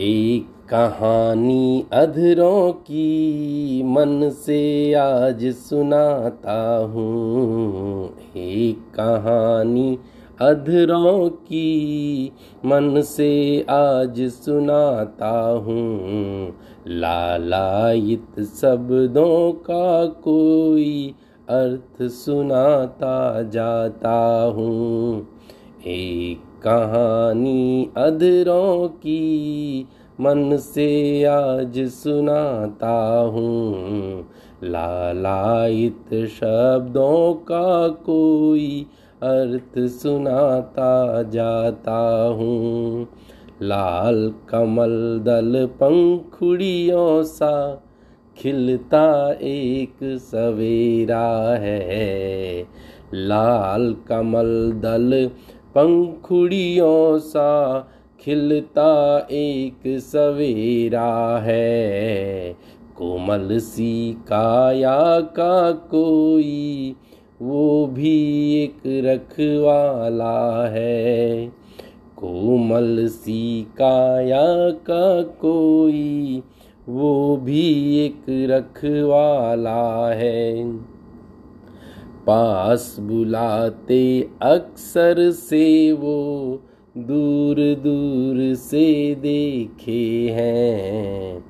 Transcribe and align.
एक 0.00 0.46
कहानी 0.70 1.86
अधरों 1.92 2.72
की 2.72 3.82
मन 3.82 4.30
से 4.30 4.92
आज 4.94 5.44
सुनाता 5.44 6.76
हूँ। 6.76 8.16
एक 8.36 8.78
कहानी 8.94 9.98
अधरों 10.40 11.28
की 11.28 12.32
मन 12.64 13.02
से 13.02 13.66
आज 13.70 14.20
सुनाता 14.20 15.50
हूँ। 15.50 16.54
लालायित 16.88 18.40
शब्दों 18.40 19.52
का 19.52 20.06
कोई 20.06 21.14
अर्थ 21.48 22.02
सुनाता 22.02 23.42
जाता 23.42 24.44
हूँ। 24.56 25.28
एक 25.88 26.40
कहानी 26.62 27.90
अधरों 27.96 28.88
की 28.88 29.86
मन 30.20 30.56
से 30.56 31.24
आज 31.24 31.78
सुनाता 31.78 33.18
हूँ। 33.34 34.26
लालायित 34.64 36.26
शब्दों 36.26 37.34
का 37.34 37.88
कोई 37.88 38.86
अर्थ 39.22 39.78
सुनाता 39.78 41.22
जाता 41.22 42.26
हूँ। 42.38 43.08
लाल 43.62 44.32
कमल 44.48 45.20
दल 45.24 45.66
पंखुड़ियों 45.66 47.22
सा 47.22 47.84
खिलता 48.38 49.32
एक 49.32 49.96
सवेरा 50.02 51.54
है। 51.54 52.66
लाल 53.14 53.96
कमल 54.08 54.72
दल 54.74 55.30
पंखुड़ियों 55.74 57.18
सा 57.18 57.80
खिलता 58.20 59.18
एक 59.30 59.80
सवेरा 59.86 61.38
है। 61.38 62.56
कोमल 62.96 63.58
सी 63.58 64.12
काया 64.12 65.20
का 65.20 65.72
कोई, 65.72 66.94
वो 67.42 67.86
भी 67.86 68.54
एक 68.62 68.82
रखवाला 68.86 70.66
है। 70.66 71.48
कोमल 72.16 73.06
सी 73.06 73.62
काया 73.62 74.70
का 74.70 75.22
कोई, 75.22 76.42
वो 76.88 77.36
भी 77.36 77.98
एक 77.98 78.24
रखवाला 78.30 80.08
है। 80.12 80.64
पास 82.28 82.96
बुलाते 83.00 84.28
अक्सर 84.42 85.30
से 85.30 85.92
वो 85.92 86.18
दूर 86.98 87.56
दूर 87.56 88.54
से 88.54 89.14
देखे 89.14 90.28
हैं। 90.32 91.40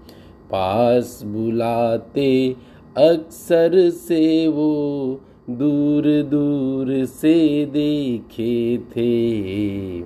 पास 0.51 1.23
बुलाते 1.25 2.57
अक्सर 2.99 3.91
से 3.91 4.49
वो 4.49 5.21
दूर 5.51 6.23
दूर 6.23 7.05
से 7.05 7.67
देखे 7.67 8.79
थे। 8.79 10.03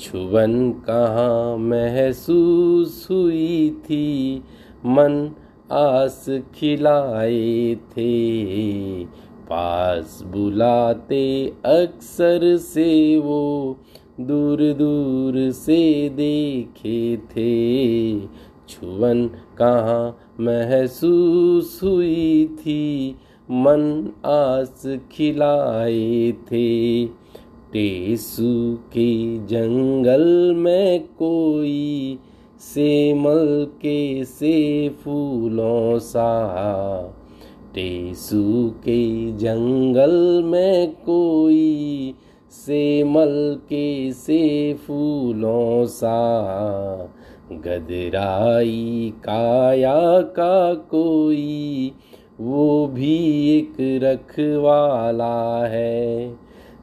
छुवन 0.00 0.72
कहाँ 0.72 1.56
महसूस 1.56 3.08
हुई 3.10 3.70
थी, 3.70 4.42
मन 4.86 5.30
आस 5.72 6.26
खिलाए 6.54 7.74
थे। 7.74 9.22
पास 9.50 10.22
बुलाते 10.26 11.52
अक्सर 11.66 12.56
से 12.56 13.18
वो 13.18 13.76
दूर 14.20 14.58
दूर 14.72 15.50
से 15.50 16.08
देखे 16.08 17.16
थे। 17.16 18.20
छुवन 18.68 19.26
कहाँ 19.58 20.18
महसूस 20.40 21.80
हुई 21.82 22.46
थी, 22.60 23.16
मन 23.50 24.12
आस 24.26 24.82
खिलाए 25.12 26.32
थे। 26.32 27.06
टेसू 27.72 28.74
के 28.92 29.38
जंगल 29.46 30.54
में 30.56 31.04
कोई 31.18 32.18
सेमल 32.60 33.66
के 33.82 34.24
से 34.24 34.88
फूलों 35.04 35.98
सा 35.98 36.30
टेसू 37.74 38.70
के 38.70 39.32
जंगल 39.32 40.42
में 40.44 40.92
कोई 40.92 42.14
सेमल 42.50 43.60
के 43.60 44.12
से 44.12 44.74
फूलों 44.74 45.86
सा, 45.86 46.18
गदराई 47.52 49.12
काया 49.16 50.20
का 50.20 50.74
कोई, 50.74 51.92
वो 52.40 52.86
भी 52.86 53.48
एक 53.58 53.74
रखवाला 53.80 55.66
है। 55.66 56.34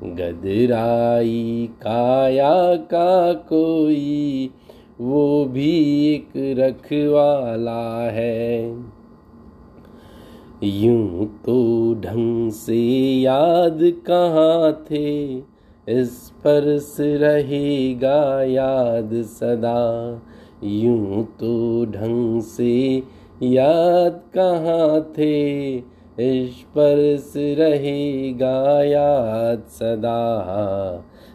गदराई 0.04 1.70
काया 1.72 2.76
का 2.76 3.34
कोई, 3.34 4.50
वो 5.02 5.46
भी 5.46 6.08
एक 6.14 6.30
रखवाला 6.36 8.10
है। 8.12 8.76
यूँ 10.64 11.26
तो 11.46 11.94
ढंग 11.94 12.52
से 12.52 12.76
याद 13.22 13.80
कहाँ 13.82 14.86
थे? 14.92 15.36
इस 15.90 16.26
स्पर्श 16.26 16.98
रहेगा 17.00 18.44
याद 18.44 19.10
सदा। 19.14 20.22
यूँ 20.64 21.24
तो 21.24 21.86
ढंग 21.86 22.42
से 22.42 23.04
याद 23.44 24.22
कहाँ 24.38 25.14
थे? 25.18 25.78
इस 26.20 26.60
स्पर्श 26.60 27.34
रहेगा 27.38 28.84
याद 28.84 29.64
सदा। 29.70 30.20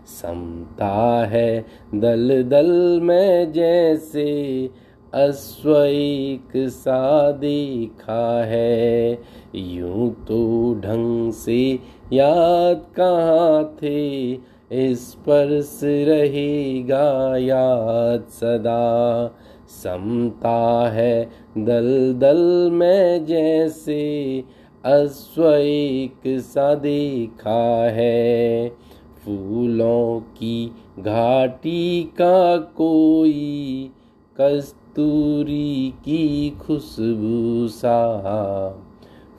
समता 0.06 1.26
है 1.26 1.64
दल 1.94 2.42
दल 2.42 3.00
में 3.02 3.52
जैसे 3.52 4.70
अश्विक 5.14 6.52
सा 6.68 7.30
देखा 7.32 8.44
है। 8.44 9.12
यूँ 9.54 10.10
तो 10.28 10.40
ढंग 10.80 11.32
से 11.32 11.58
याद 12.12 12.84
कहाँ 12.96 13.64
थे 13.82 14.94
स्पर्श 14.94 15.80
रहेगा 15.84 17.36
याद 17.36 18.26
सदा। 18.30 19.30
समता 19.82 20.90
है 20.90 21.24
दल 21.58 22.14
दल 22.18 22.70
में 22.72 23.24
जैसे 23.26 24.02
अश्विक 24.84 26.22
सा 26.40 26.74
देखा 26.74 27.90
है। 27.90 28.68
फूलों 29.16 30.20
की 30.20 30.66
घाटी 30.98 32.02
का 32.20 32.56
कोई 32.56 33.90
कस्तूरी 34.94 35.94
की 36.04 36.50
खुशबू 36.50 37.68
सा। 37.68 38.00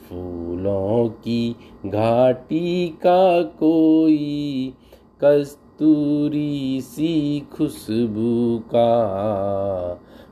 फूलों 0.05 1.09
की 1.09 1.55
घाटी 1.85 2.87
का 2.87 3.41
कोई 3.41 4.73
कस्तूरी 5.23 6.81
सी 6.81 7.39
खुशबू 7.53 8.59
का। 8.59 8.91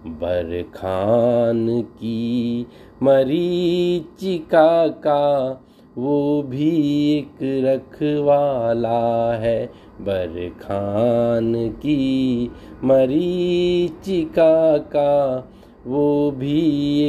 बरखान 0.06 1.82
की 1.82 2.66
मरीचिका 3.04 4.88
का 4.88 5.54
वो 5.98 6.44
भी 6.44 6.70
एक 7.18 7.38
रखवाला 7.44 9.34
है 9.34 9.66
बरखान 10.02 11.70
की 11.70 12.52
मरीचिका 12.84 14.78
का 14.78 15.50
वो 15.88 16.32
भी 16.32 16.60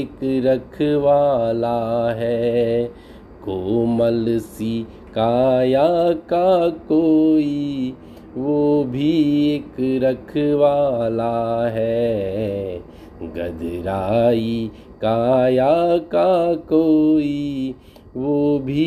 एक 0.01 0.19
रखवाला 0.23 2.11
है 2.13 2.85
कोमल 3.45 4.39
सी 4.39 4.87
काया 5.15 6.13
का 6.13 6.69
कोई। 6.69 7.95
वो 8.37 8.85
भी 8.85 9.49
एक 9.55 9.77
रखवाला 9.81 11.69
है 11.69 12.77
गदराई 13.23 14.71
काया 15.01 15.99
का 15.99 16.55
कोई। 16.55 17.75
वो 18.17 18.59
भी 18.59 18.85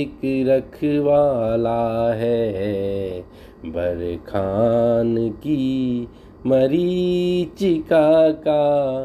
एक 0.00 0.20
रखवाला 0.48 2.12
है। 2.14 3.20
बरखान 3.66 5.30
की 5.30 6.08
मरीचिका 6.46 8.30
का 8.30 9.02